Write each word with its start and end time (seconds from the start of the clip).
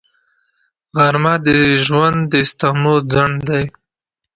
غرمه 0.97 1.35
د 1.45 1.47
ژوند 1.83 2.17
د 2.31 2.33
ستمو 2.49 2.95
ځنډ 3.13 3.35
دی 3.49 3.65